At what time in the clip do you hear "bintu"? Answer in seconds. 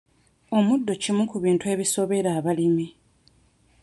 1.43-1.65